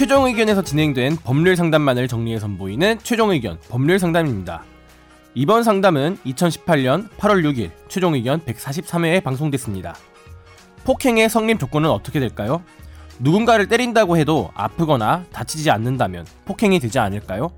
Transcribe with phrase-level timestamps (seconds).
[0.00, 4.64] 최종 의견에서 진행된 법률 상담만을 정리해 선보이는 최종 의견 법률 상담입니다.
[5.34, 9.94] 이번 상담은 2018년 8월 6일 최종 의견 143회에 방송됐습니다.
[10.84, 12.62] 폭행의 성립 조건은 어떻게 될까요?
[13.18, 17.50] 누군가를 때린다고 해도 아프거나 다치지 않는다면 폭행이 되지 않을까요?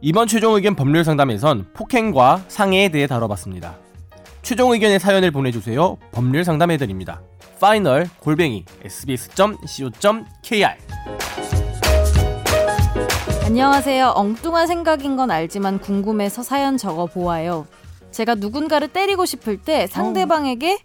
[0.00, 3.76] 이번 최종 의견 법률 상담에선 폭행과 상해에 대해 다뤄봤습니다.
[4.40, 5.98] 최종 의견의 사연을 보내주세요.
[6.12, 7.20] 법률 상담해드립니다.
[7.60, 10.78] 파이널 골뱅이 sbs.co.kr
[13.48, 14.12] 안녕하세요.
[14.14, 17.66] 엉뚱한 생각인 건 알지만 궁금해서 사연 적어 보아요.
[18.10, 20.78] 제가 누군가를 때리고 싶을 때 상대방에게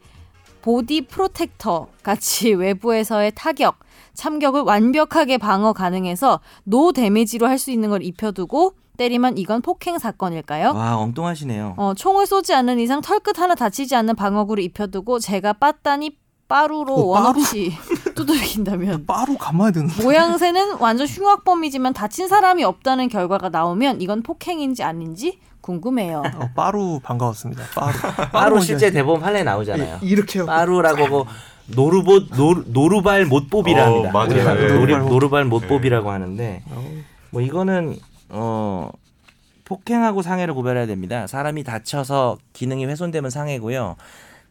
[0.61, 3.79] 보디 프로텍터 같이 외부에서의 타격,
[4.13, 10.71] 참격을 완벽하게 방어 가능해서 no damage로 할 수 있는 걸 입혀두고 때리면 이건 폭행 사건일까요?
[10.73, 11.73] 와 엉뚱하시네요.
[11.75, 16.15] 어, 총을 쏘지 않는 이상 털끝 하나 다치지 않는 방어구를 입혀두고 제가 빠따니
[16.47, 17.25] 빠루로 어, 빠루?
[17.27, 17.73] 원없이
[18.13, 19.89] 두들긴다면 바로 감아야 되는.
[20.01, 26.23] 모양새는 완전 흉악범이지만 다친 사람이 없다는 결과가 나오면 이건 폭행인지 아닌지 궁금해요.
[26.35, 27.63] 어, 빠루 반가웠습니다.
[27.75, 27.93] 빠루.
[28.31, 28.91] 빠루 뭔지 실제?
[28.91, 29.99] 대법 판례 나오잖아요.
[30.01, 30.47] 이- 이렇게 하고.
[30.47, 31.27] 빠루라고 하고
[31.67, 34.11] 노루봇 노루, 노루발 못뽑이라 어, 합니다.
[34.11, 34.37] 맞아요.
[34.61, 34.67] 예.
[34.67, 36.91] 노루, 노루발 노루발 못뽑이라고 하는데 어,
[37.29, 37.95] 뭐 이거는
[38.29, 38.89] 어
[39.65, 41.25] 폭행하고 상해를 구별해야 됩니다.
[41.27, 43.95] 사람이 다쳐서 기능이 훼손되면 상해고요.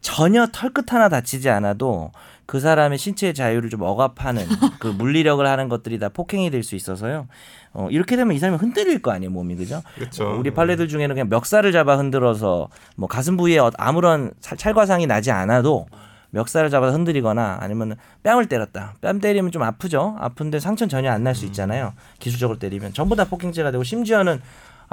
[0.03, 2.11] 전혀 털끝 하나 다치지 않아도
[2.45, 4.45] 그 사람의 신체의 자유를 좀 억압하는
[4.79, 7.27] 그 물리력을 하는 것들이 다 폭행이 될 수 있어서요.
[7.73, 9.81] 어, 이렇게 되면 이 사람이 흔들릴 거 아니에요, 몸이 그죠?
[9.95, 10.37] 그렇죠.
[10.37, 15.31] 우리 판례들 중에는 그냥 멱살을 잡아 흔들어서 뭐 가슴 부위에 어- 아무런 살- 찰과상이 나지
[15.31, 15.87] 않아도
[16.31, 18.95] 멱살을 잡아 흔들리거나 아니면 뺨을 때렸다.
[19.01, 20.15] 뺨 때리면 좀 아프죠.
[20.19, 21.93] 아픈데 상처는 전혀 안 날 수 있잖아요.
[22.19, 24.41] 기술적으로 때리면 전부 다 폭행죄가 되고 심지어는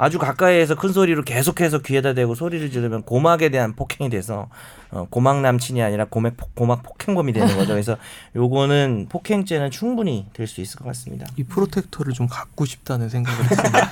[0.03, 4.49] 아주 가까이에서 큰 소리로 계속해서 귀에다 대고 소리를 지르면 고막에 대한 폭행이 돼서
[4.89, 7.73] 어, 고막 남친이 아니라 고막, 폭- 고막 폭행범이 되는 거죠.
[7.73, 7.97] 그래서
[8.35, 11.27] 요거는 폭행죄는 충분히 될 수 있을 것 같습니다.
[11.37, 13.89] 이 프로텍터를 좀 갖고 싶다는 생각을 했습니다.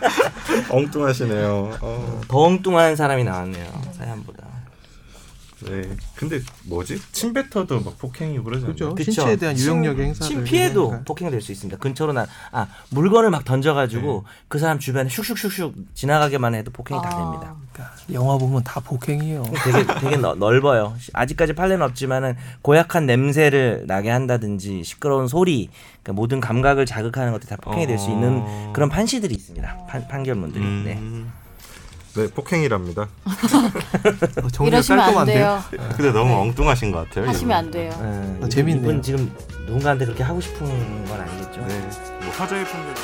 [0.70, 1.78] 엉뚱하시네요.
[1.82, 3.66] 어, 더 엉뚱한 사람이 나왔네요.
[3.98, 4.49] 사연보다.
[5.66, 5.82] 네.
[6.14, 7.00] 근데 뭐지?
[7.12, 8.72] 침뱉어도 막 폭행이고 그러잖아요.
[8.72, 8.94] 그죠?
[8.94, 9.12] 그쵸.
[9.12, 11.04] 신체에 대한 침- 유형력의 행사를 침 피해도 하니까.
[11.04, 11.78] 폭행이 될 수 있습니다.
[11.78, 17.08] 근처로 난 아 물건을 막 던져 가지고 그 사람 주변에 슉슉슉슉 지나가게만 해도 폭행이 다
[17.10, 17.54] 됩니다.
[17.72, 19.44] 그러니까 영화 보면 다 폭행이에요.
[19.64, 20.94] 되게 되게 넓- 넓어요.
[21.12, 25.70] 아직까지 판례는 없지만은 고약한 냄새를 나게 한다든지 시끄러운 소리,
[26.02, 28.72] 그러니까 모든 감각을 자극하는 것들이 다 폭행이 될 수 있는 어.
[28.74, 29.86] 그런 판시들이 있습니다.
[29.88, 30.64] 판, 판결문들이.
[30.64, 30.96] 네.
[30.98, 31.32] 음.
[31.32, 31.39] 네,
[32.34, 33.02] 폭행이랍니다.
[34.42, 35.62] 어, 정리가 이러시면 안 깔끔한데요.
[35.70, 35.88] 돼요.
[35.96, 37.28] 근데 너무 엉뚱하신 것 같아요.
[37.28, 37.92] 하시면 안 돼요.
[37.96, 38.82] 어, 아, 재밌네요.
[38.90, 39.32] 이분 지금
[39.66, 40.66] 누군가한테 그렇게 하고 싶은
[41.06, 41.64] 건 아니겠죠?
[41.66, 41.78] 네.
[42.22, 42.94] 뭐 화자의 판결.